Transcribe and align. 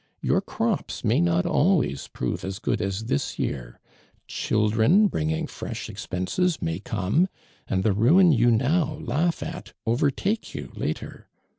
Your 0.19 0.41
crops 0.41 1.03
may 1.03 1.21
not 1.21 1.45
always 1.45 2.07
prove 2.07 2.43
as 2.43 2.57
good 2.57 2.81
as 2.81 3.05
this 3.05 3.37
year; 3.37 3.79
children, 4.27 5.05
bring 5.07 5.29
ing 5.29 5.45
fresh 5.45 5.91
expenses, 5.91 6.59
may 6.59 6.79
come; 6.79 7.27
and 7.67 7.83
tlie 7.83 7.95
ruin 7.95 8.31
you 8.31 8.49
now 8.49 8.95
laugh 8.95 9.43
at 9.43 9.73
overtake 9.85 10.55
you 10.55 10.71
later. 10.75 11.27